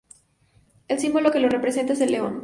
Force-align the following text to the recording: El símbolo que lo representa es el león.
El 0.87 0.97
símbolo 0.97 1.29
que 1.29 1.37
lo 1.39 1.47
representa 1.47 1.93
es 1.93 2.01
el 2.01 2.11
león. 2.11 2.39